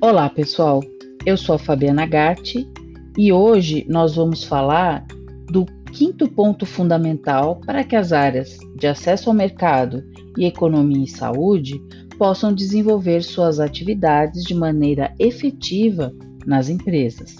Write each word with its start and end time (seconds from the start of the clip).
Olá, 0.00 0.30
pessoal. 0.30 0.80
Eu 1.26 1.36
sou 1.36 1.56
a 1.56 1.58
Fabiana 1.58 2.06
Gatti 2.06 2.70
e 3.16 3.32
hoje 3.32 3.84
nós 3.88 4.14
vamos 4.14 4.44
falar 4.44 5.04
do 5.50 5.66
quinto 5.92 6.28
ponto 6.28 6.64
fundamental 6.64 7.60
para 7.66 7.82
que 7.82 7.96
as 7.96 8.12
áreas 8.12 8.58
de 8.76 8.86
acesso 8.86 9.28
ao 9.28 9.34
mercado 9.34 10.04
e 10.36 10.44
economia 10.44 11.02
e 11.02 11.08
saúde 11.08 11.82
possam 12.16 12.54
desenvolver 12.54 13.24
suas 13.24 13.58
atividades 13.58 14.44
de 14.44 14.54
maneira 14.54 15.12
efetiva 15.18 16.14
nas 16.46 16.68
empresas. 16.68 17.34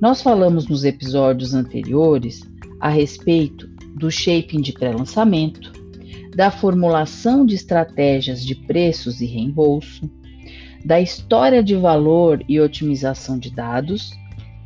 Nós 0.00 0.22
falamos 0.22 0.66
nos 0.68 0.84
episódios 0.84 1.52
anteriores 1.52 2.40
a 2.80 2.88
respeito 2.88 3.68
do 3.96 4.10
shaping 4.10 4.62
de 4.62 4.72
pré-lançamento, 4.72 5.70
da 6.34 6.50
formulação 6.50 7.44
de 7.44 7.54
estratégias 7.54 8.42
de 8.42 8.54
preços 8.54 9.20
e 9.20 9.26
reembolso, 9.26 10.10
da 10.84 11.00
história 11.00 11.62
de 11.62 11.76
valor 11.76 12.44
e 12.48 12.60
otimização 12.60 13.38
de 13.38 13.50
dados, 13.50 14.12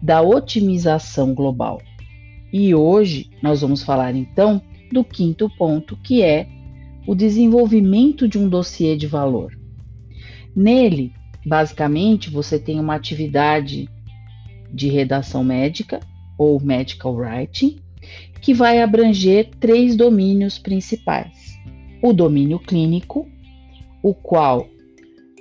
da 0.01 0.23
otimização 0.23 1.35
global. 1.35 1.81
E 2.53 2.75
hoje 2.75 3.31
nós 3.43 3.61
vamos 3.61 3.83
falar 3.83 4.15
então 4.15 4.63
do 4.93 5.05
quinto 5.05 5.51
ponto, 5.59 5.97
que 5.97 6.23
é 6.23 6.49
o 7.07 7.15
desenvolvimento 7.15 8.27
de 8.27 8.39
um 8.39 8.49
dossiê 8.49 8.97
de 8.97 9.07
valor. 9.07 9.57
Nele, 10.55 11.13
basicamente, 11.45 12.31
você 12.31 12.59
tem 12.59 12.81
uma 12.81 12.95
atividade 12.95 13.89
de 14.73 14.89
redação 14.89 15.45
médica 15.45 16.01
ou 16.39 16.61
medical 16.61 17.15
writing, 17.15 17.79
que 18.41 18.55
vai 18.55 18.81
abranger 18.81 19.51
três 19.61 19.97
domínios 19.97 20.59
principais: 20.59 21.59
o 22.03 22.13
domínio 22.13 22.59
clínico, 22.59 23.29
o 24.03 24.15
qual 24.15 24.69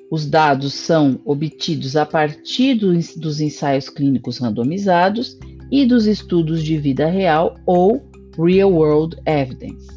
os 0.09 0.25
dados 0.25 0.73
são 0.73 1.19
obtidos 1.25 1.95
a 1.95 2.05
partir 2.05 2.75
dos 2.75 3.39
ensaios 3.39 3.89
clínicos 3.89 4.37
randomizados 4.37 5.37
e 5.71 5.85
dos 5.85 6.05
estudos 6.05 6.63
de 6.63 6.77
vida 6.77 7.07
real 7.07 7.55
ou 7.65 8.01
Real 8.37 8.71
World 8.71 9.17
Evidence. 9.25 9.87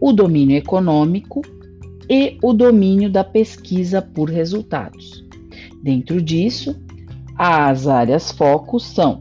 O 0.00 0.12
domínio 0.12 0.56
econômico 0.56 1.42
e 2.10 2.36
o 2.42 2.52
domínio 2.52 3.10
da 3.10 3.22
pesquisa 3.22 4.02
por 4.02 4.28
resultados. 4.28 5.24
Dentro 5.82 6.20
disso, 6.20 6.76
as 7.36 7.86
áreas 7.86 8.32
focos 8.32 8.84
são 8.84 9.20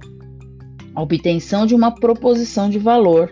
a 0.95 1.01
obtenção 1.01 1.65
de 1.65 1.75
uma 1.75 1.91
proposição 1.91 2.69
de 2.69 2.79
valor 2.79 3.31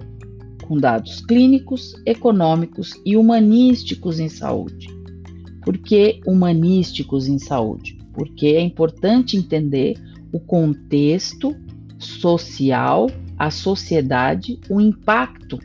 com 0.67 0.77
dados 0.77 1.21
clínicos, 1.25 1.93
econômicos 2.05 2.93
e 3.05 3.17
humanísticos 3.17 4.19
em 4.19 4.29
saúde 4.29 5.02
por 5.63 5.77
que 5.77 6.21
humanísticos 6.25 7.27
em 7.27 7.39
saúde? 7.39 7.97
Porque 8.13 8.47
é 8.47 8.61
importante 8.61 9.37
entender 9.37 9.95
o 10.31 10.39
contexto 10.39 11.55
social, 11.97 13.09
a 13.37 13.49
sociedade, 13.49 14.59
o 14.69 14.81
impacto 14.81 15.59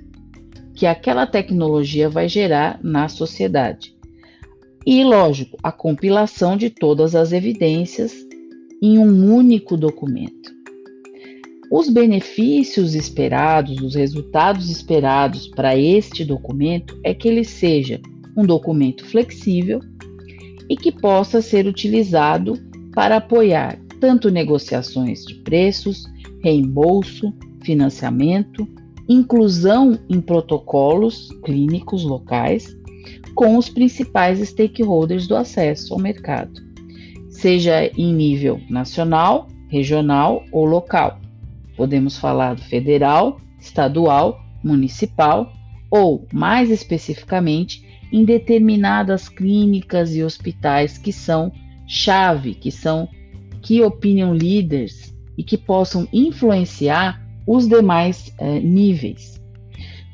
que 0.74 0.86
aquela 0.86 1.26
tecnologia 1.26 2.08
vai 2.08 2.28
gerar 2.28 2.78
na 2.82 3.08
sociedade. 3.08 3.94
E, 4.86 5.02
lógico, 5.02 5.58
a 5.62 5.72
compilação 5.72 6.56
de 6.56 6.70
todas 6.70 7.14
as 7.14 7.32
evidências 7.32 8.14
em 8.80 8.96
um 8.98 9.34
único 9.34 9.76
documento. 9.76 10.56
Os 11.70 11.88
benefícios 11.90 12.94
esperados, 12.94 13.78
os 13.82 13.94
resultados 13.94 14.70
esperados 14.70 15.48
para 15.48 15.76
este 15.76 16.24
documento 16.24 16.98
é 17.04 17.12
que 17.12 17.28
ele 17.28 17.44
seja 17.44 18.00
um 18.38 18.46
documento 18.46 19.04
flexível 19.04 19.80
e 20.70 20.76
que 20.76 20.92
possa 20.92 21.42
ser 21.42 21.66
utilizado 21.66 22.54
para 22.94 23.16
apoiar 23.16 23.76
tanto 24.00 24.30
negociações 24.30 25.24
de 25.24 25.34
preços, 25.34 26.04
reembolso, 26.40 27.34
financiamento, 27.64 28.68
inclusão 29.08 29.98
em 30.08 30.20
protocolos 30.20 31.30
clínicos 31.44 32.04
locais 32.04 32.76
com 33.34 33.56
os 33.56 33.68
principais 33.68 34.38
stakeholders 34.48 35.26
do 35.26 35.34
acesso 35.34 35.92
ao 35.92 36.00
mercado, 36.00 36.60
seja 37.28 37.86
em 37.96 38.14
nível 38.14 38.60
nacional, 38.70 39.48
regional 39.68 40.44
ou 40.52 40.64
local. 40.64 41.20
Podemos 41.76 42.16
falar 42.16 42.54
do 42.54 42.62
federal, 42.62 43.40
estadual, 43.60 44.40
municipal 44.62 45.52
ou, 45.90 46.26
mais 46.32 46.70
especificamente, 46.70 47.87
em 48.12 48.24
determinadas 48.24 49.28
clínicas 49.28 50.14
e 50.14 50.22
hospitais 50.22 50.98
que 50.98 51.12
são 51.12 51.52
chave, 51.86 52.54
que 52.54 52.70
são 52.70 53.08
key 53.62 53.82
opinion 53.82 54.32
leaders 54.32 55.14
e 55.36 55.42
que 55.42 55.56
possam 55.56 56.08
influenciar 56.12 57.22
os 57.46 57.68
demais 57.68 58.32
eh, 58.38 58.60
níveis. 58.60 59.40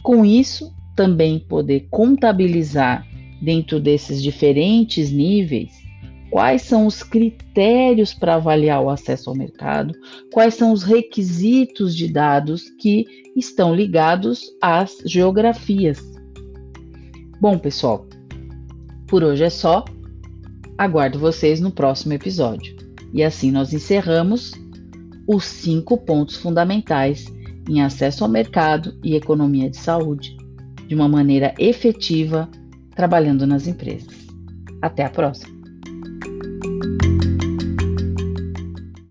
Com 0.03 0.25
isso, 0.25 0.72
também 0.94 1.38
poder 1.38 1.88
contabilizar 1.91 3.06
dentro 3.43 3.81
desses 3.81 4.22
diferentes 4.22 5.10
níveis 5.10 5.84
quais 6.31 6.62
são 6.62 6.87
os 6.87 7.03
critérios 7.03 8.12
para 8.12 8.34
avaliar 8.34 8.83
o 8.83 8.91
acesso 8.91 9.31
ao 9.31 9.37
mercado, 9.37 9.94
quais 10.33 10.54
são 10.54 10.72
os 10.72 10.83
requisitos 10.83 11.94
de 11.94 12.09
dados 12.09 12.69
que 12.81 13.06
estão 13.37 13.72
ligados 13.72 14.43
às 14.60 14.97
geografias 15.06 16.13
Bom, 17.41 17.59
pessoal, 17.59 18.06
por 19.06 19.22
hoje 19.22 19.45
é 19.45 19.50
só. 19.50 19.84
Aguardo 20.78 21.19
vocês 21.19 21.61
no 21.61 21.71
próximo 21.71 22.12
episódio. 22.12 22.75
E 23.12 23.22
assim 23.22 23.50
nós 23.50 23.72
encerramos 23.72 24.53
os 25.27 25.45
cinco 25.45 25.97
pontos 25.97 26.37
fundamentais 26.37 27.27
em 27.69 27.81
acesso 27.81 28.25
ao 28.25 28.31
mercado 28.31 28.99
e 29.03 29.15
economia 29.15 29.71
de 29.71 29.77
saúde 29.77 30.37
de 30.87 30.95
uma 30.95 31.09
maneira 31.09 31.55
efetiva, 31.59 32.49
trabalhando 32.95 33.47
nas 33.47 33.66
empresas. 33.66 34.15
Até 34.83 35.05
a 35.05 35.11
próxima! 35.11 35.53